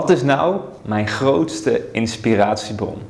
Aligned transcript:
Wat 0.00 0.10
is 0.10 0.22
nou 0.22 0.60
mijn 0.82 1.08
grootste 1.08 1.82
inspiratiebron? 1.92 3.02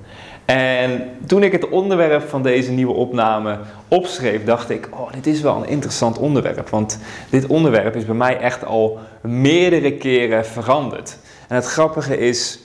En 0.44 1.10
toen 1.26 1.42
ik 1.42 1.52
het 1.52 1.68
onderwerp 1.68 2.28
van 2.28 2.42
deze 2.42 2.70
nieuwe 2.70 2.92
opname 2.92 3.58
opschreef, 3.88 4.44
dacht 4.44 4.70
ik: 4.70 4.88
Oh, 4.90 5.12
dit 5.12 5.26
is 5.26 5.40
wel 5.40 5.56
een 5.56 5.68
interessant 5.68 6.18
onderwerp. 6.18 6.68
Want 6.68 6.98
dit 7.30 7.46
onderwerp 7.46 7.96
is 7.96 8.04
bij 8.04 8.14
mij 8.14 8.38
echt 8.38 8.64
al 8.64 8.98
meerdere 9.20 9.92
keren 9.92 10.46
veranderd. 10.46 11.16
En 11.48 11.54
het 11.54 11.66
grappige 11.66 12.18
is 12.18 12.60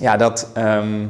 ja, 0.00 0.16
dat, 0.16 0.50
ehm, 0.54 1.00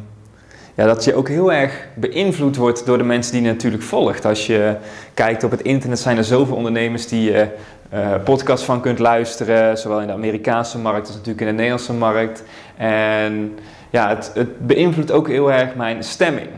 ja, 0.74 0.86
dat 0.86 1.04
je 1.04 1.14
ook 1.14 1.28
heel 1.28 1.52
erg 1.52 1.86
beïnvloed 1.94 2.56
wordt 2.56 2.86
door 2.86 2.98
de 2.98 3.04
mensen 3.04 3.32
die 3.32 3.42
je 3.42 3.48
natuurlijk 3.48 3.82
volgt. 3.82 4.24
Als 4.24 4.46
je 4.46 4.76
kijkt 5.14 5.44
op 5.44 5.50
het 5.50 5.62
internet, 5.62 5.98
zijn 5.98 6.16
er 6.16 6.24
zoveel 6.24 6.56
ondernemers 6.56 7.08
die 7.08 7.30
je 7.30 7.48
uh, 7.94 8.14
podcast 8.24 8.64
van 8.64 8.80
kunt 8.80 8.98
luisteren, 8.98 9.78
zowel 9.78 10.00
in 10.00 10.06
de 10.06 10.12
Amerikaanse 10.12 10.78
markt 10.78 11.06
als 11.06 11.16
natuurlijk 11.16 11.40
in 11.40 11.46
de 11.46 11.52
Nederlandse 11.52 11.92
markt. 11.92 12.44
En 12.76 13.58
ja, 13.90 14.08
het, 14.08 14.30
het 14.34 14.66
beïnvloedt 14.66 15.10
ook 15.10 15.28
heel 15.28 15.52
erg 15.52 15.74
mijn 15.74 16.02
stemming. 16.04 16.48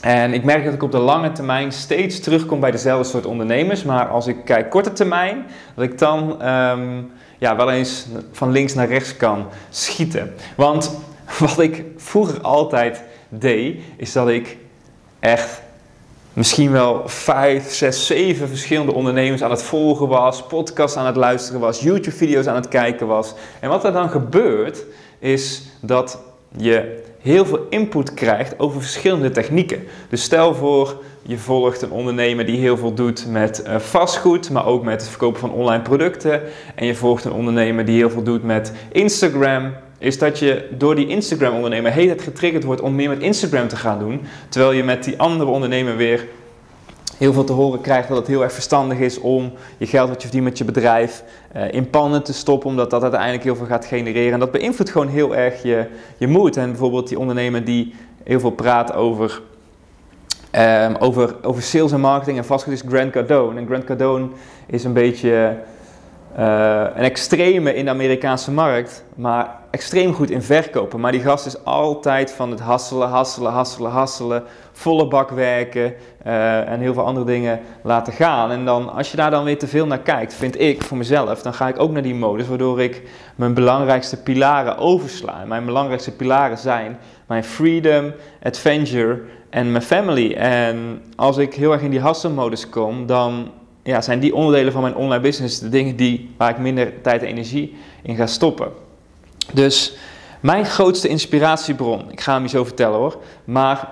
En 0.00 0.34
ik 0.34 0.44
merk 0.44 0.64
dat 0.64 0.74
ik 0.74 0.82
op 0.82 0.92
de 0.92 0.98
lange 0.98 1.32
termijn 1.32 1.72
steeds 1.72 2.20
terugkom 2.20 2.60
bij 2.60 2.70
dezelfde 2.70 3.08
soort 3.08 3.26
ondernemers. 3.26 3.84
Maar 3.84 4.08
als 4.08 4.26
ik 4.26 4.36
kijk 4.44 4.70
korte 4.70 4.92
termijn, 4.92 5.46
dat 5.74 5.84
ik 5.84 5.98
dan 5.98 6.42
ehm, 6.42 7.02
ja, 7.38 7.56
wel 7.56 7.70
eens 7.70 8.06
van 8.32 8.50
links 8.50 8.74
naar 8.74 8.88
rechts 8.88 9.16
kan 9.16 9.46
schieten. 9.70 10.34
Want 10.56 10.98
wat 11.38 11.58
ik 11.58 11.84
vroeger 11.96 12.40
altijd 12.40 13.02
deed, 13.28 13.80
is 13.96 14.12
dat 14.12 14.28
ik 14.28 14.56
echt 15.20 15.62
misschien 16.34 16.70
wel 16.70 17.02
vijf, 17.06 17.72
zes, 17.72 18.06
zeven 18.06 18.48
verschillende 18.48 18.92
ondernemers 18.92 19.42
aan 19.42 19.50
het 19.50 19.62
volgen 19.62 20.08
was, 20.08 20.46
podcasts 20.46 20.96
aan 20.96 21.06
het 21.06 21.16
luisteren 21.16 21.60
was, 21.60 21.80
YouTube-video's 21.80 22.46
aan 22.46 22.54
het 22.54 22.68
kijken 22.68 23.06
was. 23.06 23.34
En 23.60 23.68
wat 23.68 23.84
er 23.84 23.92
dan 23.92 24.10
gebeurt, 24.10 24.84
is 25.18 25.62
dat 25.80 26.18
je 26.56 27.02
heel 27.20 27.46
veel 27.46 27.66
input 27.70 28.14
krijgt 28.14 28.58
over 28.58 28.80
verschillende 28.80 29.30
technieken. 29.30 29.84
Dus 30.08 30.22
stel 30.22 30.54
voor, 30.54 31.02
je 31.22 31.38
volgt 31.38 31.82
een 31.82 31.90
ondernemer 31.90 32.46
die 32.46 32.58
heel 32.58 32.76
veel 32.76 32.94
doet 32.94 33.26
met 33.28 33.62
uh, 33.66 33.78
vastgoed, 33.78 34.50
maar 34.50 34.66
ook 34.66 34.84
met 34.84 35.00
het 35.00 35.10
verkopen 35.10 35.40
van 35.40 35.52
online 35.52 35.82
producten. 35.82 36.42
En 36.74 36.86
je 36.86 36.94
volgt 36.94 37.24
een 37.24 37.32
ondernemer 37.32 37.84
die 37.84 37.96
heel 37.96 38.10
veel 38.10 38.22
doet 38.22 38.42
met 38.42 38.72
Instagram. 38.92 39.72
Is 39.98 40.18
dat 40.18 40.38
je 40.38 40.68
door 40.78 40.94
die 40.94 41.06
Instagram-ondernemer 41.06 41.92
heel 41.92 42.08
het 42.08 42.22
getriggerd 42.22 42.64
wordt 42.64 42.80
om 42.80 42.94
meer 42.94 43.08
met 43.08 43.22
Instagram 43.22 43.68
te 43.68 43.76
gaan 43.76 43.98
doen. 43.98 44.20
Terwijl 44.48 44.72
je 44.72 44.84
met 44.84 45.04
die 45.04 45.18
andere 45.18 45.50
ondernemer 45.50 45.96
weer 45.96 46.26
heel 47.18 47.32
veel 47.32 47.44
te 47.44 47.52
horen 47.52 47.80
krijgt 47.80 48.08
dat 48.08 48.16
het 48.16 48.26
heel 48.26 48.42
erg 48.42 48.52
verstandig 48.52 48.98
is 48.98 49.18
om 49.18 49.52
je 49.78 49.86
geld 49.86 50.08
wat 50.08 50.16
je 50.16 50.22
verdient 50.22 50.44
met 50.44 50.58
je 50.58 50.64
bedrijf 50.64 51.24
uh, 51.56 51.72
in 51.72 51.90
pannen 51.90 52.22
te 52.22 52.32
stoppen, 52.32 52.68
omdat 52.68 52.90
dat 52.90 53.02
uiteindelijk 53.02 53.42
heel 53.42 53.56
veel 53.56 53.66
gaat 53.66 53.84
genereren. 53.84 54.32
En 54.32 54.38
dat 54.38 54.50
beïnvloedt 54.50 54.90
gewoon 54.90 55.08
heel 55.08 55.36
erg 55.36 55.62
je, 55.62 55.86
je 56.16 56.26
moed. 56.26 56.56
En 56.56 56.68
bijvoorbeeld 56.68 57.08
die 57.08 57.18
ondernemer 57.18 57.64
die 57.64 57.94
heel 58.22 58.40
veel 58.40 58.50
praat 58.50 58.92
over, 58.92 59.42
um, 60.52 60.96
over, 60.96 61.34
over 61.42 61.62
sales 61.62 61.92
en 61.92 62.00
marketing 62.00 62.38
en 62.38 62.44
vastgoed 62.44 62.72
is 62.72 62.82
Grant 62.88 63.12
Cardone. 63.12 63.60
En 63.60 63.66
Grant 63.66 63.84
Cardone 63.84 64.28
is 64.66 64.84
een 64.84 64.92
beetje 64.92 65.56
een 66.34 67.04
extreme 67.04 67.74
in 67.74 67.84
de 67.84 67.90
Amerikaanse 67.90 68.52
markt, 68.52 69.04
maar 69.16 69.58
extreem 69.70 70.14
goed 70.14 70.30
in 70.30 70.42
verkopen. 70.42 71.00
Maar 71.00 71.12
die 71.12 71.20
gast 71.20 71.46
is 71.46 71.64
altijd 71.64 72.32
van 72.32 72.50
het 72.50 72.60
hasselen, 72.60 73.08
hasselen, 73.08 73.52
hasselen, 73.52 73.90
hasselen, 73.90 74.42
volle 74.72 75.08
bak 75.08 75.30
werken 75.30 75.94
uh, 76.26 76.70
en 76.70 76.80
heel 76.80 76.94
veel 76.94 77.04
andere 77.04 77.26
dingen 77.26 77.60
laten 77.82 78.12
gaan. 78.12 78.50
En 78.50 78.64
dan, 78.64 78.92
als 78.92 79.10
je 79.10 79.16
daar 79.16 79.30
dan 79.30 79.44
weer 79.44 79.58
te 79.58 79.66
veel 79.66 79.86
naar 79.86 79.98
kijkt, 79.98 80.34
vind 80.34 80.60
ik 80.60 80.82
voor 80.82 80.96
mezelf, 80.96 81.42
dan 81.42 81.54
ga 81.54 81.68
ik 81.68 81.80
ook 81.80 81.90
naar 81.90 82.02
die 82.02 82.14
modus 82.14 82.48
waardoor 82.48 82.80
ik 82.80 83.02
mijn 83.36 83.54
belangrijkste 83.54 84.22
pilaren 84.22 84.78
oversla. 84.78 85.44
Mijn 85.46 85.64
belangrijkste 85.64 86.12
pilaren 86.12 86.58
zijn 86.58 86.98
mijn 87.26 87.44
freedom, 87.44 88.12
adventure 88.42 89.22
en 89.50 89.70
mijn 89.70 89.84
family. 89.84 90.32
En 90.32 91.02
als 91.16 91.36
ik 91.36 91.54
heel 91.54 91.72
erg 91.72 91.82
in 91.82 91.90
die 91.90 92.06
hustle-modus 92.06 92.68
kom, 92.68 93.06
dan 93.06 93.50
ja, 93.84 94.00
zijn 94.00 94.20
die 94.20 94.34
onderdelen 94.34 94.72
van 94.72 94.82
mijn 94.82 94.96
online 94.96 95.22
business 95.22 95.58
de 95.58 95.68
dingen 95.68 95.96
die, 95.96 96.30
waar 96.36 96.50
ik 96.50 96.58
minder 96.58 97.00
tijd 97.02 97.22
en 97.22 97.28
energie 97.28 97.76
in 98.02 98.16
ga 98.16 98.26
stoppen. 98.26 98.72
Dus 99.52 99.96
mijn 100.40 100.64
grootste 100.64 101.08
inspiratiebron, 101.08 102.10
ik 102.10 102.20
ga 102.20 102.32
hem 102.32 102.42
je 102.42 102.48
zo 102.48 102.64
vertellen 102.64 102.98
hoor, 102.98 103.22
maar 103.44 103.88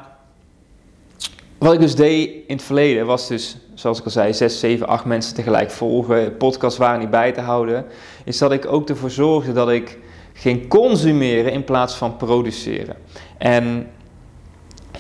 wat 1.59 1.73
ik 1.73 1.81
dus 1.81 1.95
deed 1.95 2.29
in 2.47 2.57
het 2.57 2.65
verleden 2.65 3.07
was 3.07 3.29
dus, 3.29 3.57
zoals 3.75 3.99
ik 3.99 4.05
al 4.05 4.11
zei, 4.11 4.33
6, 4.33 4.61
7, 4.61 4.87
8 4.87 5.05
mensen 5.05 5.35
tegelijk 5.35 5.71
volgen, 5.71 6.37
podcasts 6.37 6.79
waren 6.79 7.01
niet 7.01 7.11
bij 7.11 7.33
te 7.33 7.41
houden, 7.41 7.85
is 8.25 8.39
dat 8.39 8.53
ik 8.53 8.67
ook 8.67 8.89
ervoor 8.89 9.11
zorgde 9.11 9.53
dat 9.53 9.71
ik 9.71 9.99
ging 10.33 10.69
consumeren 10.69 11.53
in 11.53 11.65
plaats 11.65 11.95
van 11.95 12.17
produceren. 12.17 12.97
En 13.39 13.87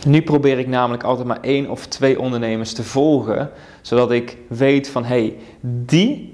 nu 0.06 0.22
probeer 0.22 0.58
ik 0.58 0.66
namelijk 0.66 1.02
altijd 1.02 1.26
maar 1.26 1.40
één 1.40 1.70
of 1.70 1.86
twee 1.86 2.20
ondernemers 2.20 2.72
te 2.72 2.82
volgen, 2.82 3.50
zodat 3.80 4.10
ik 4.10 4.36
weet 4.48 4.88
van 4.88 5.04
hé, 5.04 5.08
hey, 5.08 5.36
die 5.60 6.32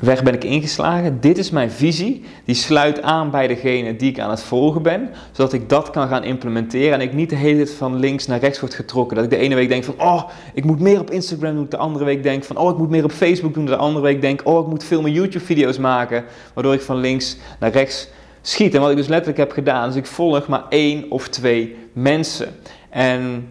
weg 0.00 0.22
ben 0.22 0.34
ik 0.34 0.44
ingeslagen, 0.44 1.20
dit 1.20 1.38
is 1.38 1.50
mijn 1.50 1.70
visie, 1.70 2.24
die 2.44 2.54
sluit 2.54 3.02
aan 3.02 3.30
bij 3.30 3.46
degene 3.46 3.96
die 3.96 4.10
ik 4.10 4.20
aan 4.20 4.30
het 4.30 4.42
volgen 4.42 4.82
ben, 4.82 5.10
zodat 5.32 5.52
ik 5.52 5.68
dat 5.68 5.90
kan 5.90 6.08
gaan 6.08 6.24
implementeren 6.24 6.92
en 6.92 7.00
ik 7.00 7.12
niet 7.12 7.30
de 7.30 7.36
hele 7.36 7.56
tijd 7.56 7.76
van 7.76 7.96
links 7.96 8.26
naar 8.26 8.38
rechts 8.38 8.60
word 8.60 8.74
getrokken. 8.74 9.16
Dat 9.16 9.24
ik 9.24 9.30
de 9.30 9.36
ene 9.36 9.54
week 9.54 9.68
denk 9.68 9.84
van, 9.84 9.94
oh, 9.98 10.22
ik 10.54 10.64
moet 10.64 10.80
meer 10.80 11.00
op 11.00 11.10
Instagram 11.10 11.54
doen, 11.54 11.66
de 11.68 11.76
andere 11.76 12.04
week 12.04 12.22
denk 12.22 12.44
van, 12.44 12.56
oh, 12.56 12.70
ik 12.70 12.76
moet 12.76 12.90
meer 12.90 13.04
op 13.04 13.12
Facebook 13.12 13.54
doen, 13.54 13.66
de 13.66 13.76
andere 13.76 14.04
week 14.04 14.20
denk, 14.20 14.40
oh, 14.44 14.60
ik 14.60 14.66
moet 14.66 14.84
veel 14.84 15.02
meer 15.02 15.12
YouTube-video's 15.12 15.78
maken, 15.78 16.24
waardoor 16.54 16.74
ik 16.74 16.80
van 16.80 16.96
links 16.96 17.36
naar 17.58 17.70
rechts 17.70 18.08
schiet. 18.42 18.74
En 18.74 18.80
wat 18.80 18.90
ik 18.90 18.96
dus 18.96 19.06
letterlijk 19.06 19.38
heb 19.38 19.52
gedaan, 19.52 19.88
is 19.88 19.94
ik 19.94 20.06
volg 20.06 20.48
maar 20.48 20.64
één 20.68 21.10
of 21.10 21.28
twee 21.28 21.76
mensen. 21.92 22.54
En 22.88 23.48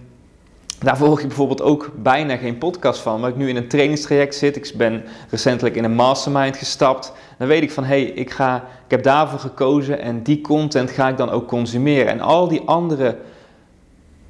daar 0.80 0.98
volg 0.98 1.20
ik 1.20 1.28
bijvoorbeeld 1.28 1.62
ook 1.62 1.92
bijna 1.96 2.38
geen 2.38 2.58
podcast 2.58 3.02
van, 3.02 3.20
maar 3.20 3.30
ik 3.30 3.36
nu 3.36 3.50
in 3.50 3.56
een 3.56 3.68
trainingstraject 3.68 4.36
zit. 4.36 4.56
Ik 4.56 4.72
ben 4.78 5.04
recentelijk 5.30 5.76
in 5.76 5.84
een 5.84 5.96
mastermind 5.96 6.58
gestapt. 6.58 7.14
Dan 7.38 7.48
weet 7.48 7.62
ik 7.62 7.72
van, 7.72 7.84
hé, 7.84 8.02
hey, 8.02 8.04
ik, 8.04 8.32
ga, 8.32 8.56
ik 8.56 8.92
heb 8.92 9.04
daarvoor 9.04 9.40
gekozen 9.40 10.00
en 10.00 10.24
die 10.24 10.42
content 10.42 10.92
ga 10.92 11.08
ik 11.08 11.18
dan 11.18 11.30
ook 11.30 11.48
consumeren. 11.48 12.12
En 12.12 12.22
al 12.22 12.48
die 12.48 12.62
andere 12.66 13.18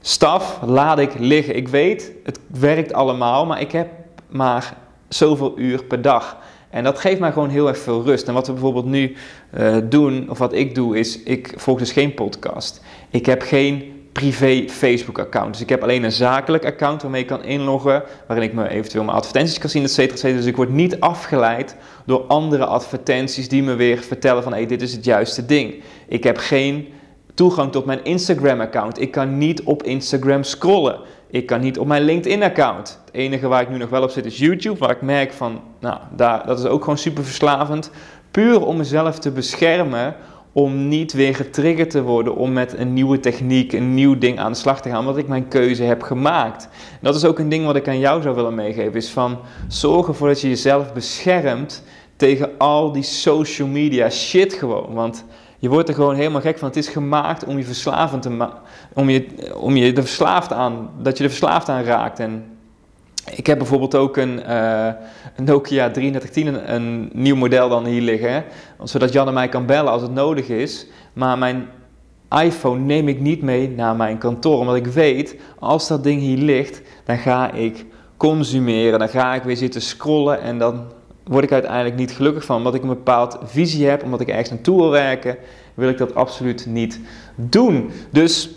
staf 0.01 0.59
laat 0.65 0.99
ik 0.99 1.19
liggen. 1.19 1.55
Ik 1.55 1.67
weet, 1.67 2.11
het 2.23 2.39
werkt 2.47 2.93
allemaal, 2.93 3.45
maar 3.45 3.61
ik 3.61 3.71
heb 3.71 3.87
maar 4.27 4.77
zoveel 5.07 5.53
uur 5.57 5.83
per 5.83 6.01
dag. 6.01 6.37
En 6.69 6.83
dat 6.83 6.99
geeft 6.99 7.19
mij 7.19 7.31
gewoon 7.31 7.49
heel 7.49 7.67
erg 7.67 7.77
veel 7.77 8.03
rust. 8.03 8.27
En 8.27 8.33
wat 8.33 8.47
we 8.47 8.53
bijvoorbeeld 8.53 8.85
nu 8.85 9.15
uh, 9.57 9.77
doen, 9.83 10.29
of 10.29 10.37
wat 10.37 10.53
ik 10.53 10.75
doe, 10.75 10.97
is 10.97 11.23
ik 11.23 11.53
volg 11.55 11.79
dus 11.79 11.91
geen 11.91 12.13
podcast. 12.13 12.81
Ik 13.09 13.25
heb 13.25 13.41
geen 13.41 13.93
privé 14.11 14.65
Facebook 14.67 15.19
account. 15.19 15.51
Dus 15.51 15.61
ik 15.61 15.69
heb 15.69 15.83
alleen 15.83 16.03
een 16.03 16.11
zakelijk 16.11 16.65
account 16.65 17.01
waarmee 17.01 17.21
ik 17.21 17.27
kan 17.27 17.43
inloggen, 17.43 18.03
waarin 18.27 18.47
ik 18.47 18.53
me 18.53 18.69
eventueel 18.69 19.03
mijn 19.03 19.17
advertenties 19.17 19.57
kan 19.57 19.69
zien, 19.69 19.83
et 19.83 19.91
cetera, 19.91 20.35
Dus 20.35 20.45
ik 20.45 20.55
word 20.55 20.69
niet 20.69 20.99
afgeleid 20.99 21.75
door 22.05 22.21
andere 22.27 22.65
advertenties 22.65 23.49
die 23.49 23.63
me 23.63 23.75
weer 23.75 23.97
vertellen 23.97 24.43
van 24.43 24.51
hé, 24.51 24.57
hey, 24.57 24.67
dit 24.67 24.81
is 24.81 24.93
het 24.93 25.05
juiste 25.05 25.45
ding. 25.45 25.83
Ik 26.07 26.23
heb 26.23 26.37
geen 26.37 26.87
toegang 27.33 27.71
tot 27.71 27.85
mijn 27.85 28.03
Instagram 28.03 28.61
account. 28.61 29.01
Ik 29.01 29.11
kan 29.11 29.37
niet 29.37 29.63
op 29.63 29.83
Instagram 29.83 30.43
scrollen. 30.43 30.99
Ik 31.29 31.45
kan 31.45 31.61
niet 31.61 31.79
op 31.79 31.87
mijn 31.87 32.03
LinkedIn-account. 32.03 32.99
Enige 33.19 33.47
waar 33.47 33.61
ik 33.61 33.69
nu 33.69 33.77
nog 33.77 33.89
wel 33.89 34.03
op 34.03 34.09
zit 34.09 34.25
is 34.25 34.37
YouTube, 34.37 34.79
waar 34.79 34.91
ik 34.91 35.01
merk 35.01 35.33
van, 35.33 35.61
nou, 35.79 35.99
daar, 36.15 36.45
dat 36.45 36.59
is 36.59 36.65
ook 36.65 36.83
gewoon 36.83 36.97
super 36.97 37.23
verslavend. 37.23 37.91
Puur 38.31 38.65
om 38.65 38.77
mezelf 38.77 39.19
te 39.19 39.31
beschermen, 39.31 40.15
om 40.51 40.87
niet 40.87 41.13
weer 41.13 41.35
getriggerd 41.35 41.89
te 41.89 42.01
worden 42.01 42.35
om 42.35 42.53
met 42.53 42.77
een 42.77 42.93
nieuwe 42.93 43.19
techniek, 43.19 43.73
een 43.73 43.93
nieuw 43.93 44.17
ding 44.17 44.39
aan 44.39 44.51
de 44.51 44.57
slag 44.57 44.81
te 44.81 44.89
gaan, 44.89 44.99
omdat 44.99 45.17
ik 45.17 45.27
mijn 45.27 45.47
keuze 45.47 45.83
heb 45.83 46.01
gemaakt. 46.01 46.69
Dat 47.01 47.15
is 47.15 47.25
ook 47.25 47.39
een 47.39 47.49
ding 47.49 47.65
wat 47.65 47.75
ik 47.75 47.87
aan 47.87 47.99
jou 47.99 48.21
zou 48.21 48.35
willen 48.35 48.55
meegeven, 48.55 48.93
is 48.93 49.09
van 49.09 49.39
zorg 49.67 50.07
ervoor 50.07 50.27
dat 50.27 50.41
je 50.41 50.49
jezelf 50.49 50.93
beschermt 50.93 51.83
tegen 52.15 52.51
al 52.57 52.91
die 52.91 53.03
social 53.03 53.67
media 53.67 54.09
shit 54.09 54.53
gewoon. 54.53 54.93
Want 54.93 55.25
je 55.57 55.69
wordt 55.69 55.89
er 55.89 55.95
gewoon 55.95 56.15
helemaal 56.15 56.41
gek 56.41 56.57
van. 56.57 56.67
Het 56.67 56.77
is 56.77 56.87
gemaakt 56.87 57.45
om 57.45 57.57
je 57.57 57.63
verslavend 57.63 58.21
te. 58.21 58.47
Om 58.93 59.09
je, 59.09 59.53
om 59.55 59.75
je 59.75 59.93
er 59.93 60.03
verslaafd 60.03 60.53
aan, 60.53 60.89
dat 61.01 61.17
je 61.17 61.23
er 61.23 61.29
verslaafd 61.29 61.69
aan 61.69 61.83
raakt. 61.83 62.19
En 62.19 62.57
ik 63.35 63.47
heb 63.47 63.57
bijvoorbeeld 63.57 63.95
ook 63.95 64.17
een, 64.17 64.51
een 65.35 65.43
Nokia 65.43 65.89
3310, 65.91 66.73
een, 66.75 67.09
nieuw 67.13 67.35
model 67.35 67.69
dan 67.69 67.85
hier 67.85 68.01
liggen, 68.01 68.43
zodat 68.83 69.13
Janne 69.13 69.31
mij 69.31 69.49
kan 69.49 69.65
bellen 69.65 69.91
als 69.91 70.01
het 70.01 70.13
nodig 70.13 70.47
is. 70.47 70.87
Maar 71.13 71.37
mijn 71.37 71.67
iPhone 72.43 72.79
neem 72.79 73.07
ik 73.07 73.19
niet 73.19 73.41
mee 73.41 73.69
naar 73.69 73.95
mijn 73.95 74.17
kantoor, 74.17 74.59
omdat 74.59 74.75
ik 74.75 74.87
weet, 74.87 75.35
als 75.59 75.87
dat 75.87 76.03
ding 76.03 76.21
hier 76.21 76.37
ligt, 76.37 76.81
dan 77.05 77.17
ga 77.17 77.51
ik 77.51 77.85
consumeren, 78.17 78.99
dan 78.99 79.09
ga 79.09 79.35
ik 79.35 79.43
weer 79.43 79.57
zitten 79.57 79.81
scrollen 79.81 80.41
en 80.41 80.57
dan 80.57 80.83
word 81.23 81.43
ik 81.43 81.51
uiteindelijk 81.51 81.95
niet 81.95 82.11
gelukkig 82.11 82.45
van. 82.45 82.57
Omdat 82.57 82.75
ik 82.75 82.81
een 82.81 82.87
bepaald 82.87 83.37
visie 83.43 83.87
heb, 83.87 84.03
omdat 84.03 84.21
ik 84.21 84.27
ergens 84.27 84.49
naartoe 84.49 84.77
wil 84.77 84.89
werken, 84.89 85.37
wil 85.73 85.89
ik 85.89 85.97
dat 85.97 86.15
absoluut 86.15 86.65
niet 86.65 86.99
doen. 87.35 87.91
Dus 88.09 88.49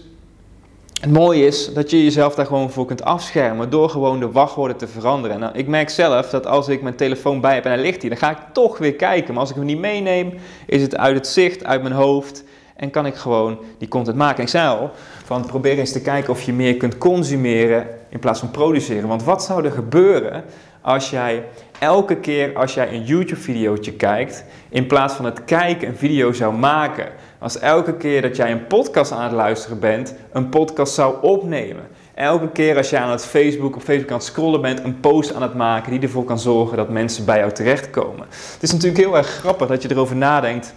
het 1.03 1.13
mooie 1.13 1.47
is 1.47 1.75
dat 1.75 1.91
je 1.91 2.05
jezelf 2.05 2.35
daar 2.35 2.47
gewoon 2.47 2.71
voor 2.71 2.87
kunt 2.87 3.05
afschermen 3.05 3.71
door 3.71 3.91
gewoon 3.91 4.21
de 4.21 4.31
wachtwoorden 4.31 4.77
te 4.77 4.89
veranderen. 4.89 5.41
Nou, 5.41 5.57
ik 5.57 5.67
merk 5.67 5.91
zelf 5.91 6.31
dat 6.31 6.47
als 6.47 6.69
ik 6.69 6.83
mijn 6.83 6.95
telefoon 6.95 7.41
bij 7.41 7.55
heb 7.55 7.65
en 7.65 7.71
hij 7.71 7.81
ligt 7.81 8.03
hier, 8.03 8.11
dan 8.11 8.19
ga 8.19 8.31
ik 8.31 8.39
toch 8.53 8.79
weer 8.79 8.95
kijken. 8.95 9.33
Maar 9.33 9.41
als 9.41 9.51
ik 9.51 9.57
hem 9.57 9.65
niet 9.65 9.79
meeneem, 9.79 10.35
is 10.67 10.83
het 10.83 10.97
uit 10.97 11.15
het 11.15 11.27
zicht, 11.27 11.65
uit 11.65 11.83
mijn 11.83 11.95
hoofd 11.95 12.45
en 12.77 12.91
kan 12.91 13.07
ik 13.07 13.15
gewoon 13.15 13.59
die 13.79 13.89
content 13.89 14.17
maken. 14.17 14.43
ik 14.43 14.49
zei 14.49 14.69
al, 14.69 14.91
van 15.25 15.47
probeer 15.47 15.79
eens 15.79 15.93
te 15.93 16.03
kijken 16.03 16.31
of 16.33 16.43
je 16.43 16.53
meer 16.53 16.77
kunt 16.77 16.99
consumeren 16.99 17.87
in 18.09 18.19
plaats 18.19 18.41
van 18.41 18.51
produceren. 18.51 19.09
Want 19.09 19.25
wat 19.25 19.43
zou 19.43 19.65
er 19.65 19.73
gebeuren 19.73 20.45
als 20.83 21.11
jij 21.11 21.45
elke 21.79 22.17
keer 22.17 22.57
als 22.57 22.75
jij 22.75 22.93
een 22.93 23.05
YouTube-videootje 23.05 23.93
kijkt, 23.93 24.45
in 24.69 24.87
plaats 24.87 25.15
van 25.15 25.25
het 25.25 25.45
kijken 25.45 25.89
een 25.89 25.97
video 25.97 26.33
zou 26.33 26.55
maken? 26.55 27.09
Als 27.39 27.59
elke 27.59 27.97
keer 27.97 28.23
dat 28.23 28.37
jij 28.37 28.51
een 28.51 28.67
podcast 28.67 29.13
aan 29.13 29.23
het 29.23 29.33
luisteren 29.33 29.79
bent, 29.79 30.15
een 30.33 30.49
podcast 30.49 30.95
zou 30.95 31.15
opnemen. 31.23 31.85
Elke 32.15 32.49
keer 32.49 32.77
als 32.77 32.91
jij 32.91 33.01
aan 33.01 33.11
het 33.11 33.25
Facebook 33.25 33.77
of 33.77 33.83
Facebook 33.83 34.11
aan 34.11 34.17
het 34.17 34.27
scrollen 34.27 34.61
bent, 34.61 34.85
een 34.85 35.01
post 35.01 35.35
aan 35.35 35.43
het 35.43 35.55
maken 35.55 35.91
die 35.91 36.01
ervoor 36.01 36.25
kan 36.25 36.39
zorgen 36.39 36.77
dat 36.77 36.89
mensen 36.89 37.25
bij 37.25 37.39
jou 37.39 37.53
terechtkomen. 37.53 38.27
Het 38.53 38.63
is 38.63 38.73
natuurlijk 38.73 39.01
heel 39.01 39.17
erg 39.17 39.27
grappig 39.27 39.69
dat 39.69 39.83
je 39.83 39.91
erover 39.91 40.17
nadenkt 40.17 40.75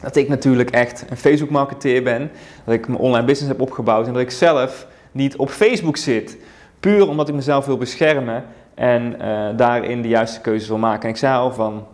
dat 0.00 0.16
ik 0.16 0.28
natuurlijk 0.28 0.70
echt 0.70 1.04
een 1.10 1.16
Facebook 1.16 1.50
marketeer 1.50 2.02
ben, 2.02 2.30
dat 2.64 2.74
ik 2.74 2.88
mijn 2.88 3.00
online 3.00 3.26
business 3.26 3.52
heb 3.52 3.60
opgebouwd 3.60 4.06
en 4.06 4.12
dat 4.12 4.22
ik 4.22 4.30
zelf 4.30 4.86
niet 5.12 5.36
op 5.36 5.50
Facebook 5.50 5.96
zit. 5.96 6.36
Puur 6.80 7.08
omdat 7.08 7.28
ik 7.28 7.34
mezelf 7.34 7.66
wil 7.66 7.76
beschermen 7.76 8.44
en 8.78 9.16
uh, 9.20 9.48
daarin 9.56 10.02
de 10.02 10.08
juiste 10.08 10.40
keuzes 10.40 10.68
wil 10.68 10.78
maken. 10.78 11.02
En 11.02 11.08
ik 11.08 11.16
zei 11.16 11.36
al 11.36 11.52
van 11.52 11.86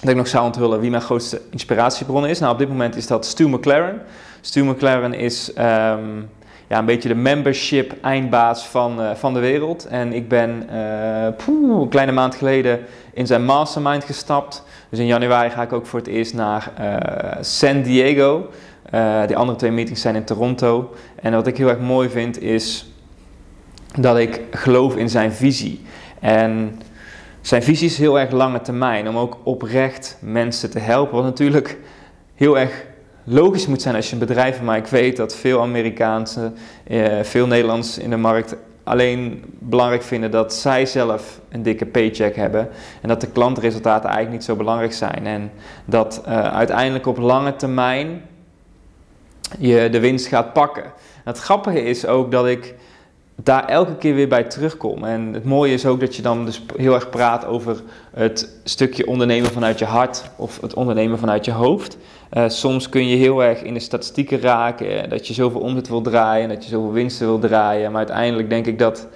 dat 0.00 0.10
ik 0.10 0.16
nog 0.16 0.28
zou 0.28 0.44
onthullen 0.44 0.80
wie 0.80 0.90
mijn 0.90 1.02
grootste 1.02 1.40
inspiratiebron 1.50 2.26
is. 2.26 2.38
Nou, 2.38 2.52
op 2.52 2.58
dit 2.58 2.68
moment 2.68 2.96
is 2.96 3.06
dat 3.06 3.26
Stu 3.26 3.48
McLaren. 3.48 4.02
Stu 4.40 4.64
McLaren 4.64 5.14
is 5.14 5.48
um, 5.48 6.30
ja, 6.66 6.78
een 6.78 6.84
beetje 6.84 7.08
de 7.08 7.14
membership 7.14 7.94
eindbaas 8.02 8.66
van, 8.66 9.00
uh, 9.00 9.10
van 9.14 9.34
de 9.34 9.40
wereld. 9.40 9.86
En 9.86 10.12
ik 10.12 10.28
ben 10.28 10.68
uh, 10.72 11.24
een 11.80 11.88
kleine 11.88 12.12
maand 12.12 12.34
geleden 12.34 12.80
in 13.12 13.26
zijn 13.26 13.44
mastermind 13.44 14.04
gestapt. 14.04 14.62
Dus 14.88 14.98
in 14.98 15.06
januari 15.06 15.50
ga 15.50 15.62
ik 15.62 15.72
ook 15.72 15.86
voor 15.86 15.98
het 15.98 16.08
eerst 16.08 16.34
naar 16.34 16.72
San 17.40 17.82
Diego. 17.82 18.48
die 19.26 19.36
andere 19.36 19.58
twee 19.58 19.70
meetings 19.70 20.00
zijn 20.00 20.16
in 20.16 20.24
Toronto. 20.24 20.94
En 21.22 21.32
wat 21.32 21.46
ik 21.46 21.56
heel 21.56 21.68
erg 21.68 21.80
mooi 21.80 22.08
vind 22.08 22.40
is 22.40 22.93
dat 23.98 24.18
ik 24.18 24.40
geloof 24.50 24.96
in 24.96 25.08
zijn 25.08 25.32
visie. 25.32 25.84
En 26.20 26.80
zijn 27.40 27.62
visie 27.62 27.88
is 27.88 27.98
heel 27.98 28.20
erg 28.20 28.30
lange 28.30 28.60
termijn, 28.60 29.08
om 29.08 29.16
ook 29.16 29.38
oprecht 29.42 30.16
mensen 30.20 30.70
te 30.70 30.78
helpen. 30.78 31.14
Wat 31.14 31.24
natuurlijk 31.24 31.78
heel 32.34 32.58
erg 32.58 32.84
logisch 33.24 33.66
moet 33.66 33.82
zijn 33.82 33.94
als 33.94 34.06
je 34.06 34.12
een 34.12 34.18
bedrijf 34.18 34.52
hebt. 34.52 34.64
Maar 34.64 34.76
ik 34.76 34.86
weet 34.86 35.16
dat 35.16 35.36
veel 35.36 35.60
Amerikaanse, 35.60 36.52
eh, 36.86 37.22
veel 37.22 37.46
Nederlanders 37.46 37.98
in 37.98 38.10
de 38.10 38.16
markt 38.16 38.56
alleen 38.84 39.44
belangrijk 39.58 40.02
vinden 40.02 40.30
dat 40.30 40.54
zij 40.54 40.86
zelf 40.86 41.40
een 41.48 41.62
dikke 41.62 41.86
paycheck 41.86 42.36
hebben. 42.36 42.68
En 43.00 43.08
dat 43.08 43.20
de 43.20 43.30
klantresultaten 43.30 44.08
eigenlijk 44.08 44.36
niet 44.36 44.44
zo 44.44 44.56
belangrijk 44.56 44.92
zijn. 44.92 45.26
En 45.26 45.50
dat 45.84 46.22
uh, 46.28 46.54
uiteindelijk 46.54 47.06
op 47.06 47.18
lange 47.18 47.56
termijn 47.56 48.22
je 49.58 49.88
de 49.90 50.00
winst 50.00 50.26
gaat 50.26 50.52
pakken. 50.52 50.92
het 51.24 51.38
grappige 51.38 51.82
is 51.82 52.06
ook 52.06 52.30
dat 52.30 52.46
ik 52.46 52.74
daar 53.42 53.68
elke 53.68 53.96
keer 53.96 54.14
weer 54.14 54.28
bij 54.28 54.44
terugkom. 54.44 55.04
En 55.04 55.32
het 55.32 55.44
mooie 55.44 55.72
is 55.72 55.86
ook 55.86 56.00
dat 56.00 56.16
je 56.16 56.22
dan 56.22 56.44
dus 56.44 56.62
heel 56.76 56.94
erg 56.94 57.10
praat 57.10 57.46
over 57.46 57.82
het 58.14 58.60
stukje 58.64 59.06
ondernemen 59.06 59.50
vanuit 59.50 59.78
je 59.78 59.84
hart 59.84 60.24
of 60.36 60.60
het 60.60 60.74
ondernemen 60.74 61.18
vanuit 61.18 61.44
je 61.44 61.52
hoofd. 61.52 61.96
Uh, 62.32 62.48
soms 62.48 62.88
kun 62.88 63.08
je 63.08 63.16
heel 63.16 63.42
erg 63.42 63.62
in 63.62 63.74
de 63.74 63.80
statistieken 63.80 64.40
raken, 64.40 65.08
dat 65.10 65.26
je 65.26 65.34
zoveel 65.34 65.60
omzet 65.60 65.88
wil 65.88 66.00
draaien, 66.00 66.48
dat 66.48 66.64
je 66.64 66.70
zoveel 66.70 66.92
winsten 66.92 67.26
wil 67.26 67.38
draaien. 67.38 67.90
Maar 67.90 68.06
uiteindelijk 68.06 68.50
denk 68.50 68.66
ik 68.66 68.78
dat 68.78 69.06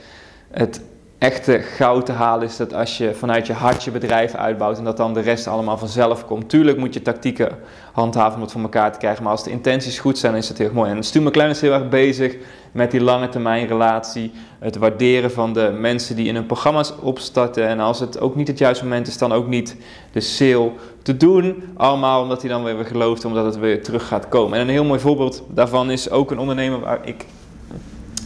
het 0.50 0.80
echte 1.18 1.58
goud 1.58 2.06
te 2.06 2.12
halen 2.12 2.46
is 2.46 2.56
dat 2.56 2.74
als 2.74 2.98
je 2.98 3.14
vanuit 3.14 3.46
je 3.46 3.52
hart 3.52 3.84
je 3.84 3.90
bedrijf 3.90 4.34
uitbouwt 4.34 4.78
en 4.78 4.84
dat 4.84 4.96
dan 4.96 5.14
de 5.14 5.20
rest 5.20 5.46
allemaal 5.46 5.78
vanzelf 5.78 6.26
komt. 6.26 6.48
Tuurlijk 6.48 6.78
moet 6.78 6.94
je 6.94 7.02
tactieken 7.02 7.58
handhaven 7.92 8.34
om 8.34 8.42
het 8.42 8.52
voor 8.52 8.60
elkaar 8.60 8.92
te 8.92 8.98
krijgen, 8.98 9.22
maar 9.22 9.32
als 9.32 9.44
de 9.44 9.50
intenties 9.50 9.98
goed 9.98 10.18
zijn, 10.18 10.34
is 10.34 10.48
het 10.48 10.58
heel 10.58 10.72
mooi. 10.72 10.90
En 10.90 11.02
Stu 11.02 11.20
McLaren 11.20 11.50
is 11.50 11.60
heel 11.60 11.72
erg 11.72 11.88
bezig 11.88 12.36
met 12.72 12.90
die 12.90 13.00
lange 13.00 13.28
termijn 13.28 13.66
relatie, 13.66 14.32
het 14.58 14.76
waarderen 14.76 15.30
van 15.30 15.52
de 15.52 15.76
mensen 15.80 16.16
die 16.16 16.26
in 16.26 16.34
hun 16.34 16.46
programma's 16.46 16.92
opstarten. 17.00 17.66
En 17.66 17.80
als 17.80 18.00
het 18.00 18.20
ook 18.20 18.36
niet 18.36 18.48
het 18.48 18.58
juiste 18.58 18.84
moment 18.84 19.06
is, 19.06 19.18
dan 19.18 19.32
ook 19.32 19.46
niet 19.46 19.76
de 20.12 20.20
sale 20.20 20.72
te 21.02 21.16
doen. 21.16 21.62
Allemaal 21.76 22.22
omdat 22.22 22.40
hij 22.40 22.50
dan 22.50 22.64
weer 22.64 22.84
gelooft, 22.84 23.24
omdat 23.24 23.44
het 23.44 23.58
weer 23.58 23.82
terug 23.82 24.06
gaat 24.06 24.28
komen. 24.28 24.58
En 24.58 24.64
een 24.64 24.72
heel 24.72 24.84
mooi 24.84 25.00
voorbeeld 25.00 25.42
daarvan 25.48 25.90
is 25.90 26.10
ook 26.10 26.30
een 26.30 26.38
ondernemer 26.38 26.80
waar 26.80 27.00
ik 27.04 27.24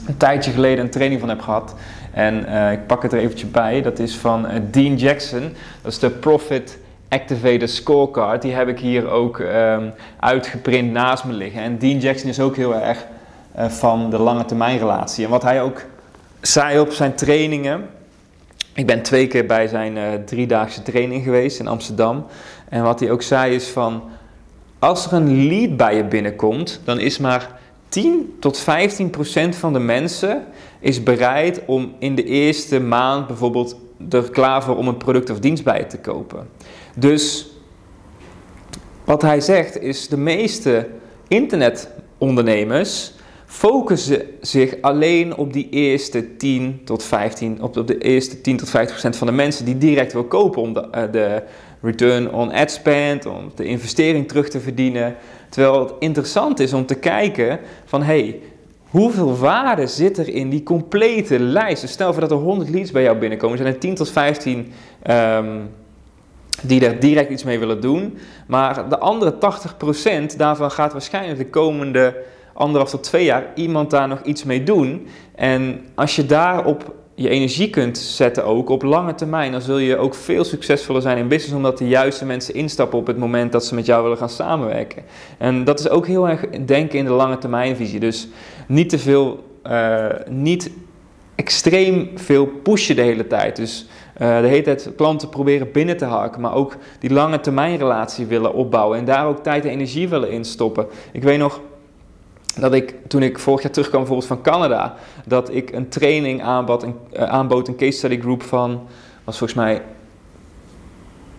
een 0.07 0.17
tijdje 0.17 0.51
geleden 0.51 0.85
een 0.85 0.91
training 0.91 1.21
van 1.21 1.29
heb 1.29 1.41
gehad. 1.41 1.75
En 2.13 2.45
uh, 2.49 2.73
ik 2.73 2.87
pak 2.87 3.03
het 3.03 3.13
er 3.13 3.19
eventjes 3.19 3.51
bij. 3.51 3.83
Dat 3.83 3.99
is 3.99 4.17
van 4.17 4.47
uh, 4.47 4.53
Dean 4.71 4.97
Jackson. 4.97 5.53
Dat 5.83 5.93
is 5.93 5.99
de 5.99 6.11
Profit 6.11 6.79
Activator 7.09 7.69
Scorecard. 7.69 8.43
Die 8.43 8.53
heb 8.53 8.69
ik 8.69 8.79
hier 8.79 9.11
ook 9.11 9.39
um, 9.39 9.93
uitgeprint 10.21 10.93
naast 10.93 11.25
me 11.25 11.33
liggen. 11.33 11.63
En 11.63 11.79
Dean 11.79 11.99
Jackson 11.99 12.29
is 12.29 12.41
ook 12.41 12.57
heel 12.57 12.75
erg 12.75 13.07
uh, 13.59 13.69
van 13.69 14.11
de 14.11 14.19
lange 14.19 14.45
termijn 14.45 14.79
relatie. 14.79 15.25
En 15.25 15.31
wat 15.31 15.43
hij 15.43 15.63
ook 15.63 15.85
zei 16.41 16.81
op 16.81 16.93
zijn 16.93 17.15
trainingen. 17.15 17.89
Ik 18.75 18.87
ben 18.87 19.03
twee 19.03 19.27
keer 19.27 19.47
bij 19.47 19.67
zijn 19.67 20.25
driedaagse 20.25 20.83
training 20.83 21.25
geweest 21.25 21.61
in 21.61 21.67
Amsterdam. 21.67 22.27
En 22.69 22.83
wat 22.83 23.01
hij 23.01 23.11
ook 23.11 23.23
zei 23.23 23.55
is 23.55 23.69
van... 23.69 24.03
Als 24.79 25.07
er 25.07 25.13
een 25.13 25.47
lead 25.47 25.77
bij 25.77 25.97
je 25.97 26.05
binnenkomt, 26.05 26.81
dan 26.85 26.99
is 26.99 27.19
maar 27.19 27.49
10 27.89 28.37
tot 28.41 28.59
15 28.59 29.11
procent 29.11 29.57
van 29.57 29.73
de 29.73 29.79
mensen 29.79 30.45
is 30.83 31.03
bereid 31.03 31.61
om 31.67 31.95
in 31.99 32.15
de 32.15 32.25
eerste 32.25 32.81
maand 32.81 33.27
bijvoorbeeld 33.27 33.77
er 34.11 34.31
klaar 34.31 34.63
voor 34.63 34.77
om 34.77 34.89
een 34.89 34.97
product 34.97 35.31
of 35.31 35.39
dienst 35.39 35.65
bij 35.65 35.85
te 35.85 35.99
kopen. 35.99 36.49
Dus 36.97 37.51
wat 39.05 39.23
hij 39.23 39.41
zegt 39.41 39.81
is 39.81 40.09
de 40.09 40.17
meeste 40.17 40.89
internetondernemers 41.29 43.13
focussen 43.47 44.23
zich 44.41 44.75
alleen 44.81 45.37
op 45.37 45.53
die 45.53 45.69
eerste 45.71 46.37
10 46.37 46.81
tot 46.85 47.03
15, 47.03 47.63
op, 47.63 47.87
de 47.87 47.99
eerste 47.99 48.41
10 48.41 48.57
tot 48.57 48.71
50 48.71 48.91
procent 48.91 49.17
van 49.17 49.27
de 49.27 49.33
mensen 49.33 49.65
die 49.65 49.79
direct 49.79 50.13
wil 50.13 50.25
kopen 50.25 50.63
om 50.63 50.73
de, 50.73 50.89
eh, 50.91 51.03
de 51.13 51.43
return 51.83 52.33
on 52.33 52.53
ad 52.53 52.71
spend, 52.71 53.27
om 53.27 53.53
de 53.55 53.65
investering 53.65 54.29
terug 54.29 54.49
te 54.49 54.61
verdienen. 54.61 55.17
Terwijl 55.49 55.81
het 55.81 55.93
interessant 55.99 56.61
is 56.61 56.73
om 56.73 56.87
te 56.87 56.95
kijken 56.95 57.61
van 57.85 58.03
hey, 58.03 58.41
hoeveel 58.93 59.37
waarde 59.37 59.87
zit 59.87 60.19
er 60.19 60.29
in 60.29 60.51
die 60.51 60.63
complete 60.63 61.39
lijst? 61.39 61.81
Dus 61.81 61.91
stel 61.91 62.13
voor 62.13 62.21
dat 62.21 62.31
er 62.31 62.37
100 62.37 62.71
leads 62.71 62.91
bij 62.91 63.03
jou 63.03 63.19
binnenkomen, 63.19 63.59
zijn 63.59 63.73
er 63.73 63.79
10 63.79 63.95
tot 63.95 64.11
15 64.11 64.59
um, 64.59 64.67
ehm, 65.03 65.61
die 66.63 66.87
er 66.87 67.01
direct 67.01 67.31
iets 67.31 67.45
mee 67.45 67.59
willen 67.59 67.81
doen. 67.81 68.19
Maar 68.47 68.89
de 68.89 68.99
andere 68.99 69.35
80% 70.33 70.37
daarvan 70.37 70.71
gaat 70.71 70.93
waarschijnlijk 70.93 71.39
de 71.39 71.49
komende 71.49 72.17
anderhalf 72.53 72.91
tot 72.91 73.03
twee 73.03 73.25
jaar 73.25 73.47
iemand 73.55 73.91
daar 73.91 74.09
nog 74.09 74.23
iets 74.23 74.45
mee 74.45 74.63
doen. 74.63 75.07
En 75.35 75.81
als 75.95 76.17
je 76.17 76.27
daarop 76.27 76.95
je 77.15 77.29
energie 77.29 77.71
kunt 77.71 77.99
zetten 77.99 78.45
ook 78.45 78.69
op 78.69 78.83
lange 78.83 79.15
termijn, 79.15 79.53
dan 79.53 79.61
zul 79.61 79.79
je 79.79 79.97
ook 79.97 80.15
veel 80.15 80.45
succesvoller 80.45 81.03
zijn 81.03 81.19
in 81.19 81.29
business, 81.29 81.55
omdat 81.55 81.79
de 81.79 81.89
juiste 81.89 82.25
mensen 82.25 82.55
instappen 82.55 82.99
op 82.99 83.07
het 83.07 83.19
moment 83.19 83.53
dat 83.53 83.65
ze 83.65 83.75
met 83.75 83.87
jou 83.87 84.03
willen 84.03 84.19
gaan 84.19 84.29
samenwerken. 84.29 85.03
En 85.39 85.65
dat 85.65 85.81
is 85.81 85.89
ook 85.89 86.07
heel 86.07 86.29
erg 86.29 86.47
denken 86.65 86.99
in 86.99 87.05
de 87.05 87.11
lange 87.11 87.39
termijnvisie. 87.39 88.01
Dus 88.01 88.29
niet 88.67 88.89
te 88.89 88.99
veel, 88.99 89.45
uh, 89.67 90.07
niet 90.29 90.71
extreem 91.35 92.11
veel 92.15 92.47
pushen 92.47 92.97
de 92.97 93.03
hele 93.03 93.27
tijd. 93.27 93.57
Dus 93.57 93.87
uh, 94.23 94.41
de 94.41 94.47
hele 94.47 94.63
tijd 94.63 94.91
klanten 94.97 95.29
proberen 95.29 95.73
binnen 95.73 95.97
te 95.97 96.05
haken, 96.05 96.41
maar 96.41 96.55
ook 96.55 96.77
die 96.99 97.13
lange 97.13 97.41
termijn 97.41 97.77
relatie 97.77 98.27
willen 98.27 98.55
opbouwen 98.55 98.99
en 98.99 99.05
daar 99.05 99.27
ook 99.27 99.43
tijd 99.43 99.65
en 99.65 99.71
energie 99.71 100.09
willen 100.09 100.31
instoppen. 100.31 100.87
Ik 101.13 101.23
weet 101.23 101.39
nog, 101.39 101.61
dat 102.59 102.75
ik 102.75 102.95
toen 103.09 103.23
ik 103.23 103.39
vorig 103.39 103.63
jaar 103.63 103.73
terugkwam 103.73 104.01
bijvoorbeeld 104.01 104.29
van 104.29 104.43
Canada, 104.43 104.95
dat 105.27 105.55
ik 105.55 105.73
een 105.73 105.89
training 105.89 106.43
aanbod, 106.43 106.83
een, 106.83 106.97
uh, 107.13 107.23
aanbood, 107.23 107.69
een 107.69 107.77
case 107.77 107.99
study 107.99 108.21
group 108.21 108.43
van, 108.43 108.87
was 109.25 109.39
volgens 109.39 109.59
mij 109.59 109.83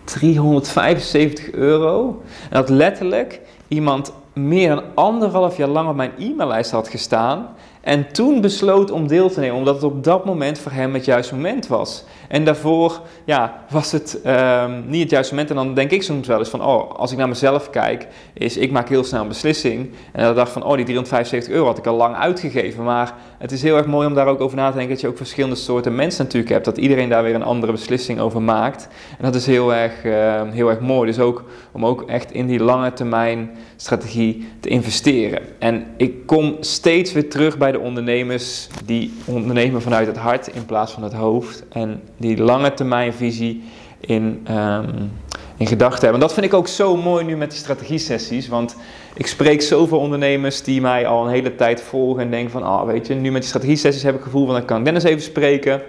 375 0.04 1.52
euro. 1.52 2.22
En 2.42 2.56
dat 2.60 2.68
letterlijk 2.68 3.40
iemand 3.68 4.12
meer 4.32 4.68
dan 4.68 4.84
anderhalf 4.94 5.56
jaar 5.56 5.68
lang 5.68 5.88
op 5.88 5.96
mijn 5.96 6.12
e-maillijst 6.18 6.70
had 6.70 6.88
gestaan 6.88 7.48
En 7.84 8.12
toen 8.12 8.40
besloot 8.40 8.90
om 8.90 9.06
deel 9.06 9.30
te 9.30 9.40
nemen, 9.40 9.56
omdat 9.56 9.74
het 9.74 9.84
op 9.84 10.04
dat 10.04 10.24
moment 10.24 10.58
voor 10.58 10.72
hem 10.72 10.94
het 10.94 11.04
juiste 11.04 11.34
moment 11.34 11.66
was. 11.66 12.04
En 12.28 12.44
daarvoor 12.44 13.00
ja, 13.24 13.64
was 13.70 13.92
het 13.92 14.20
um, 14.26 14.84
niet 14.86 15.02
het 15.02 15.10
juiste 15.10 15.34
moment. 15.34 15.50
En 15.50 15.56
dan 15.56 15.74
denk 15.74 15.90
ik 15.90 16.02
soms 16.02 16.26
wel 16.26 16.38
eens 16.38 16.48
van, 16.48 16.64
oh, 16.64 16.90
als 16.90 17.12
ik 17.12 17.18
naar 17.18 17.28
mezelf 17.28 17.70
kijk, 17.70 18.06
is 18.34 18.56
ik 18.56 18.70
maak 18.70 18.88
heel 18.88 19.04
snel 19.04 19.22
een 19.22 19.28
beslissing. 19.28 19.90
En 20.12 20.24
dan 20.24 20.34
dacht 20.34 20.52
van, 20.52 20.62
oh, 20.62 20.74
die 20.74 20.84
375 20.84 21.52
euro 21.52 21.66
had 21.66 21.78
ik 21.78 21.86
al 21.86 21.96
lang 21.96 22.16
uitgegeven. 22.16 22.84
Maar 22.84 23.14
het 23.38 23.52
is 23.52 23.62
heel 23.62 23.76
erg 23.76 23.86
mooi 23.86 24.06
om 24.06 24.14
daar 24.14 24.26
ook 24.26 24.40
over 24.40 24.56
na 24.56 24.68
te 24.68 24.76
denken 24.76 24.92
dat 24.92 25.00
je 25.00 25.08
ook 25.08 25.16
verschillende 25.16 25.56
soorten 25.56 25.94
mensen 25.94 26.24
natuurlijk 26.24 26.52
hebt. 26.52 26.64
Dat 26.64 26.78
iedereen 26.78 27.08
daar 27.08 27.22
weer 27.22 27.34
een 27.34 27.42
andere 27.42 27.72
beslissing 27.72 28.20
over 28.20 28.42
maakt. 28.42 28.88
En 29.18 29.24
dat 29.24 29.34
is 29.34 29.46
heel 29.46 29.74
erg, 29.74 30.04
uh, 30.04 30.42
heel 30.50 30.68
erg 30.68 30.80
mooi. 30.80 31.06
Dus 31.06 31.18
ook 31.18 31.44
om 31.72 31.86
ook 31.86 32.02
echt 32.02 32.32
in 32.32 32.46
die 32.46 32.62
lange 32.62 32.92
termijn 32.92 33.50
strategie 33.76 34.48
te 34.60 34.68
investeren. 34.68 35.42
En 35.58 35.86
ik 35.96 36.26
kom 36.26 36.56
steeds 36.60 37.12
weer 37.12 37.30
terug 37.30 37.58
bij 37.58 37.73
de 37.74 37.80
ondernemers 37.80 38.68
die 38.84 39.14
ondernemen 39.24 39.82
vanuit 39.82 40.06
het 40.06 40.16
hart 40.16 40.46
in 40.46 40.64
plaats 40.64 40.92
van 40.92 41.02
het 41.02 41.12
hoofd. 41.12 41.64
En 41.68 42.02
die 42.16 42.42
lange 42.42 42.74
termijn 42.74 43.12
visie 43.12 43.62
in, 44.00 44.46
um, 44.50 45.12
in 45.56 45.66
gedachten 45.66 46.00
hebben. 46.00 46.20
En 46.20 46.26
dat 46.26 46.34
vind 46.34 46.46
ik 46.46 46.54
ook 46.54 46.68
zo 46.68 46.96
mooi 46.96 47.24
nu 47.24 47.36
met 47.36 47.50
die 47.50 47.58
strategie-sessies. 47.58 48.48
Want 48.48 48.76
ik 49.14 49.26
spreek 49.26 49.62
zoveel 49.62 49.98
ondernemers 49.98 50.62
die 50.62 50.80
mij 50.80 51.06
al 51.06 51.24
een 51.24 51.32
hele 51.32 51.54
tijd 51.54 51.80
volgen 51.80 52.22
en 52.22 52.30
denken 52.30 52.50
van, 52.50 52.62
ah, 52.62 52.86
weet 52.86 53.06
je, 53.06 53.14
nu 53.14 53.30
met 53.30 53.40
die 53.40 53.50
strategie-sessies 53.50 54.02
heb 54.02 54.14
ik 54.14 54.20
het 54.20 54.28
gevoel 54.28 54.46
van, 54.46 54.54
dan 54.54 54.64
kan 54.64 54.84
Dennis 54.84 55.02
even 55.02 55.22
spreken. 55.22 55.82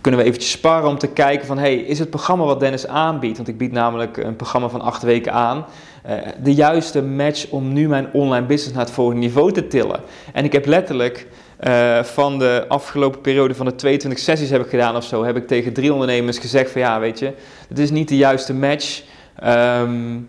Kunnen 0.00 0.20
we 0.20 0.26
eventjes 0.26 0.52
sparren 0.52 0.88
om 0.88 0.98
te 0.98 1.08
kijken 1.08 1.46
van, 1.46 1.58
hey, 1.58 1.74
is 1.74 1.98
het 1.98 2.10
programma 2.10 2.44
wat 2.44 2.60
Dennis 2.60 2.86
aanbiedt, 2.86 3.36
want 3.36 3.48
ik 3.48 3.58
bied 3.58 3.72
namelijk 3.72 4.16
een 4.16 4.36
programma 4.36 4.68
van 4.68 4.80
acht 4.80 5.02
weken 5.02 5.32
aan, 5.32 5.64
de 6.42 6.54
juiste 6.54 7.02
match 7.02 7.48
om 7.50 7.72
nu 7.72 7.88
mijn 7.88 8.08
online 8.12 8.46
business 8.46 8.74
naar 8.74 8.84
het 8.84 8.94
volgende 8.94 9.20
niveau 9.20 9.52
te 9.52 9.66
tillen. 9.66 10.00
En 10.32 10.44
ik 10.44 10.52
heb 10.52 10.66
letterlijk 10.66 11.26
uh, 11.66 12.02
van 12.02 12.38
de 12.38 12.64
afgelopen 12.68 13.20
periode 13.20 13.54
van 13.54 13.66
de 13.66 13.74
22 13.74 14.20
sessies 14.20 14.50
heb 14.50 14.64
ik 14.64 14.70
gedaan 14.70 14.96
of 14.96 15.04
zo, 15.04 15.24
heb 15.24 15.36
ik 15.36 15.46
tegen 15.46 15.72
drie 15.72 15.92
ondernemers 15.92 16.38
gezegd 16.38 16.70
van 16.70 16.80
ja, 16.80 17.00
weet 17.00 17.18
je, 17.18 17.32
het 17.68 17.78
is 17.78 17.90
niet 17.90 18.08
de 18.08 18.16
juiste 18.16 18.54
match. 18.54 19.02
Um, 19.44 20.28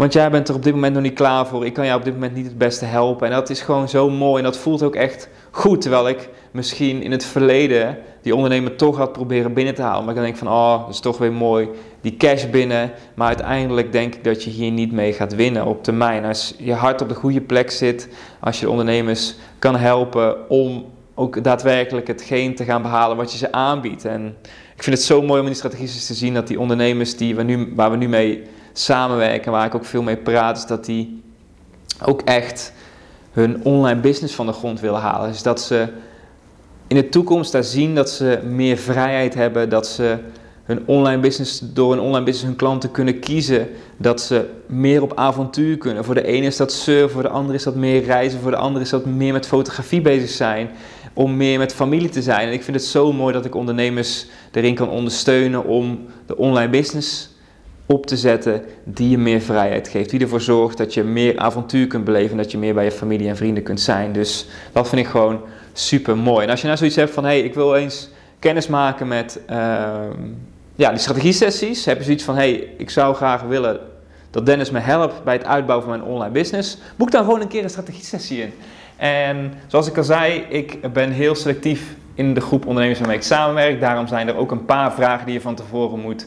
want 0.00 0.12
jij 0.12 0.30
bent 0.30 0.48
er 0.48 0.54
op 0.54 0.62
dit 0.62 0.74
moment 0.74 0.94
nog 0.94 1.02
niet 1.02 1.14
klaar 1.14 1.46
voor. 1.46 1.66
Ik 1.66 1.72
kan 1.72 1.86
jou 1.86 1.98
op 1.98 2.04
dit 2.04 2.14
moment 2.14 2.34
niet 2.34 2.46
het 2.46 2.58
beste 2.58 2.84
helpen. 2.84 3.26
En 3.26 3.32
dat 3.32 3.50
is 3.50 3.60
gewoon 3.60 3.88
zo 3.88 4.10
mooi. 4.10 4.38
En 4.38 4.44
dat 4.44 4.58
voelt 4.58 4.82
ook 4.82 4.94
echt 4.94 5.28
goed. 5.50 5.80
Terwijl 5.80 6.08
ik 6.08 6.28
misschien 6.50 7.02
in 7.02 7.10
het 7.10 7.24
verleden 7.24 7.98
die 8.22 8.34
ondernemer 8.34 8.76
toch 8.76 8.96
had 8.96 9.12
proberen 9.12 9.52
binnen 9.52 9.74
te 9.74 9.82
halen. 9.82 10.04
Maar 10.04 10.14
ik 10.14 10.22
denk 10.22 10.36
van, 10.36 10.48
oh, 10.48 10.80
dat 10.80 10.94
is 10.94 11.00
toch 11.00 11.18
weer 11.18 11.32
mooi. 11.32 11.68
Die 12.00 12.16
cash 12.16 12.46
binnen. 12.46 12.92
Maar 13.14 13.26
uiteindelijk 13.26 13.92
denk 13.92 14.14
ik 14.14 14.24
dat 14.24 14.44
je 14.44 14.50
hier 14.50 14.70
niet 14.70 14.92
mee 14.92 15.12
gaat 15.12 15.34
winnen 15.34 15.66
op 15.66 15.84
termijn. 15.84 16.24
Als 16.24 16.54
je 16.58 16.74
hart 16.74 17.02
op 17.02 17.08
de 17.08 17.14
goede 17.14 17.40
plek 17.40 17.70
zit. 17.70 18.08
Als 18.40 18.58
je 18.58 18.64
de 18.64 18.70
ondernemers 18.70 19.34
kan 19.58 19.76
helpen 19.76 20.50
om 20.50 20.84
ook 21.14 21.44
daadwerkelijk 21.44 22.06
hetgeen 22.06 22.54
te 22.54 22.64
gaan 22.64 22.82
behalen 22.82 23.16
wat 23.16 23.32
je 23.32 23.38
ze 23.38 23.52
aanbiedt. 23.52 24.04
En 24.04 24.36
ik 24.76 24.82
vind 24.82 24.96
het 24.96 25.04
zo 25.04 25.22
mooi 25.22 25.40
om 25.40 25.46
in 25.46 25.52
die 25.52 25.54
strategie 25.54 26.04
te 26.06 26.14
zien 26.14 26.34
dat 26.34 26.46
die 26.46 26.60
ondernemers 26.60 27.16
die 27.16 27.34
we 27.34 27.42
nu, 27.42 27.72
waar 27.74 27.90
we 27.90 27.96
nu 27.96 28.08
mee 28.08 28.42
samenwerken, 28.72 29.52
waar 29.52 29.66
ik 29.66 29.74
ook 29.74 29.84
veel 29.84 30.02
mee 30.02 30.16
praat, 30.16 30.56
is 30.56 30.66
dat 30.66 30.84
die 30.84 31.22
ook 32.04 32.22
echt 32.22 32.72
hun 33.32 33.64
online 33.64 34.00
business 34.00 34.34
van 34.34 34.46
de 34.46 34.52
grond 34.52 34.80
willen 34.80 35.00
halen. 35.00 35.28
Dus 35.28 35.42
dat 35.42 35.60
ze 35.60 35.88
in 36.86 36.96
de 36.96 37.08
toekomst 37.08 37.52
daar 37.52 37.64
zien 37.64 37.94
dat 37.94 38.10
ze 38.10 38.40
meer 38.44 38.76
vrijheid 38.76 39.34
hebben, 39.34 39.68
dat 39.68 39.86
ze 39.86 40.18
hun 40.64 40.82
online 40.86 41.20
business, 41.20 41.60
door 41.72 41.92
een 41.92 42.00
online 42.00 42.24
business 42.24 42.46
hun 42.46 42.56
klanten 42.56 42.90
kunnen 42.90 43.18
kiezen, 43.18 43.68
dat 43.96 44.20
ze 44.20 44.46
meer 44.66 45.02
op 45.02 45.12
avontuur 45.14 45.78
kunnen. 45.78 46.04
Voor 46.04 46.14
de 46.14 46.26
ene 46.26 46.46
is 46.46 46.56
dat 46.56 46.72
surfen, 46.72 47.10
voor 47.10 47.22
de 47.22 47.28
andere 47.28 47.54
is 47.54 47.62
dat 47.62 47.74
meer 47.74 48.04
reizen, 48.04 48.40
voor 48.40 48.50
de 48.50 48.56
andere 48.56 48.84
is 48.84 48.90
dat 48.90 49.04
meer 49.04 49.32
met 49.32 49.46
fotografie 49.46 50.00
bezig 50.00 50.30
zijn, 50.30 50.70
om 51.12 51.36
meer 51.36 51.58
met 51.58 51.74
familie 51.74 52.08
te 52.08 52.22
zijn. 52.22 52.46
En 52.46 52.52
ik 52.52 52.62
vind 52.62 52.76
het 52.76 52.86
zo 52.86 53.12
mooi 53.12 53.32
dat 53.32 53.44
ik 53.44 53.54
ondernemers 53.54 54.26
erin 54.52 54.74
kan 54.74 54.88
ondersteunen 54.88 55.64
om 55.64 56.06
de 56.26 56.36
online 56.36 56.70
business 56.70 57.29
op 57.92 58.06
te 58.06 58.16
zetten 58.16 58.62
die 58.84 59.10
je 59.10 59.18
meer 59.18 59.40
vrijheid 59.40 59.88
geeft. 59.88 60.10
Die 60.10 60.20
ervoor 60.20 60.40
zorgt 60.40 60.78
dat 60.78 60.94
je 60.94 61.02
meer 61.02 61.38
avontuur 61.38 61.86
kunt 61.86 62.04
beleven. 62.04 62.36
Dat 62.36 62.50
je 62.50 62.58
meer 62.58 62.74
bij 62.74 62.84
je 62.84 62.90
familie 62.90 63.28
en 63.28 63.36
vrienden 63.36 63.62
kunt 63.62 63.80
zijn. 63.80 64.12
Dus 64.12 64.46
dat 64.72 64.88
vind 64.88 65.00
ik 65.00 65.06
gewoon 65.06 65.40
super 65.72 66.16
mooi. 66.16 66.44
En 66.44 66.50
als 66.50 66.60
je 66.60 66.66
nou 66.66 66.78
zoiets 66.78 66.96
hebt 66.96 67.10
van: 67.10 67.24
hé, 67.24 67.30
hey, 67.30 67.40
ik 67.40 67.54
wil 67.54 67.76
eens 67.76 68.08
kennis 68.38 68.66
maken 68.66 69.08
met 69.08 69.40
uh, 69.50 69.56
ja, 70.74 70.90
die 70.90 70.98
strategie-sessies. 70.98 71.84
Heb 71.84 71.98
je 71.98 72.04
zoiets 72.04 72.24
van: 72.24 72.34
hé, 72.34 72.40
hey, 72.40 72.68
ik 72.76 72.90
zou 72.90 73.14
graag 73.14 73.42
willen 73.42 73.80
dat 74.30 74.46
Dennis 74.46 74.70
me 74.70 74.78
helpt 74.78 75.24
bij 75.24 75.34
het 75.34 75.44
uitbouwen 75.44 75.88
van 75.88 75.98
mijn 75.98 76.10
online 76.10 76.32
business. 76.32 76.78
Boek 76.96 77.10
dan 77.10 77.24
gewoon 77.24 77.40
een 77.40 77.48
keer 77.48 77.62
een 77.62 77.70
strategie-sessie 77.70 78.42
in. 78.42 78.52
En 78.96 79.52
zoals 79.66 79.88
ik 79.88 79.96
al 79.96 80.04
zei, 80.04 80.44
ik 80.48 80.92
ben 80.92 81.10
heel 81.10 81.34
selectief 81.34 81.94
in 82.14 82.34
de 82.34 82.40
groep 82.40 82.66
ondernemers 82.66 82.98
waarmee 82.98 83.16
ik 83.16 83.22
samenwerk. 83.22 83.80
Daarom 83.80 84.06
zijn 84.06 84.28
er 84.28 84.36
ook 84.36 84.50
een 84.50 84.64
paar 84.64 84.92
vragen 84.92 85.26
die 85.26 85.34
je 85.34 85.40
van 85.40 85.54
tevoren 85.54 86.00
moet 86.00 86.26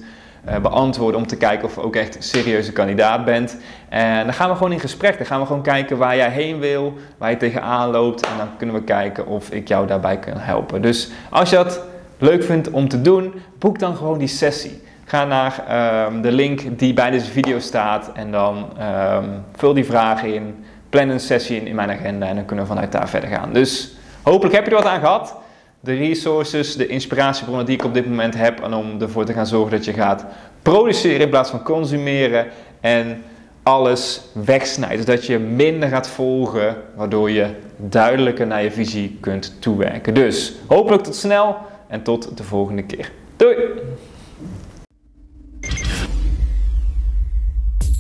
beantwoorden 0.61 1.19
om 1.19 1.27
te 1.27 1.37
kijken 1.37 1.65
of 1.65 1.75
je 1.75 1.81
ook 1.81 1.95
echt 1.95 2.15
een 2.15 2.23
serieuze 2.23 2.71
kandidaat 2.71 3.25
bent. 3.25 3.57
En 3.89 4.23
dan 4.23 4.33
gaan 4.33 4.49
we 4.49 4.55
gewoon 4.55 4.71
in 4.71 4.79
gesprek. 4.79 5.17
Dan 5.17 5.25
gaan 5.25 5.39
we 5.39 5.45
gewoon 5.45 5.61
kijken 5.61 5.97
waar 5.97 6.15
jij 6.15 6.29
heen 6.29 6.59
wil, 6.59 6.93
waar 7.17 7.29
je 7.29 7.37
tegenaan 7.37 7.89
loopt. 7.89 8.25
En 8.25 8.37
dan 8.37 8.47
kunnen 8.57 8.75
we 8.75 8.83
kijken 8.83 9.27
of 9.27 9.49
ik 9.49 9.67
jou 9.67 9.87
daarbij 9.87 10.19
kan 10.19 10.37
helpen. 10.37 10.81
Dus 10.81 11.11
als 11.29 11.49
je 11.49 11.55
dat 11.55 11.81
leuk 12.17 12.43
vindt 12.43 12.69
om 12.69 12.87
te 12.87 13.01
doen, 13.01 13.33
boek 13.59 13.79
dan 13.79 13.95
gewoon 13.95 14.17
die 14.17 14.27
sessie. 14.27 14.81
Ga 15.05 15.25
naar 15.25 15.63
um, 16.07 16.21
de 16.21 16.31
link 16.31 16.79
die 16.79 16.93
bij 16.93 17.11
deze 17.11 17.31
video 17.31 17.59
staat 17.59 18.11
en 18.13 18.31
dan 18.31 18.65
um, 19.13 19.43
vul 19.55 19.73
die 19.73 19.85
vragen 19.85 20.33
in. 20.33 20.65
Plan 20.89 21.09
een 21.09 21.19
sessie 21.19 21.59
in, 21.59 21.67
in 21.67 21.75
mijn 21.75 21.91
agenda 21.91 22.27
en 22.27 22.35
dan 22.35 22.45
kunnen 22.45 22.65
we 22.65 22.71
vanuit 22.71 22.91
daar 22.91 23.09
verder 23.09 23.29
gaan. 23.29 23.53
Dus 23.53 23.95
hopelijk 24.21 24.55
heb 24.55 24.65
je 24.65 24.71
er 24.71 24.77
wat 24.77 24.91
aan 24.91 24.99
gehad 24.99 25.35
de 25.83 25.93
resources, 25.93 26.75
de 26.75 26.87
inspiratiebronnen 26.87 27.65
die 27.65 27.75
ik 27.75 27.83
op 27.83 27.93
dit 27.93 28.07
moment 28.07 28.33
heb. 28.33 28.59
En 28.59 28.73
om 28.73 29.01
ervoor 29.01 29.25
te 29.25 29.33
gaan 29.33 29.47
zorgen 29.47 29.71
dat 29.71 29.85
je 29.85 29.93
gaat 29.93 30.25
produceren 30.61 31.19
in 31.19 31.29
plaats 31.29 31.49
van 31.49 31.63
consumeren. 31.63 32.47
En 32.79 33.23
alles 33.63 34.21
wegsnijdt. 34.33 34.95
Dus 34.95 35.05
dat 35.05 35.25
je 35.25 35.39
minder 35.39 35.89
gaat 35.89 36.07
volgen, 36.07 36.77
waardoor 36.95 37.31
je 37.31 37.49
duidelijker 37.77 38.47
naar 38.47 38.63
je 38.63 38.71
visie 38.71 39.17
kunt 39.19 39.61
toewerken. 39.61 40.13
Dus 40.13 40.53
hopelijk 40.67 41.03
tot 41.03 41.15
snel 41.15 41.57
en 41.87 42.03
tot 42.03 42.37
de 42.37 42.43
volgende 42.43 42.83
keer. 42.83 43.11
Doei! 43.35 43.55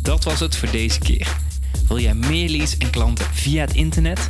Dat 0.01 0.23
was 0.23 0.39
het 0.39 0.55
voor 0.55 0.71
deze 0.71 0.99
keer. 0.99 1.37
Wil 1.87 1.99
jij 1.99 2.13
meer 2.13 2.49
leads 2.49 2.77
en 2.77 2.89
klanten 2.89 3.25
via 3.25 3.61
het 3.61 3.75
internet? 3.75 4.29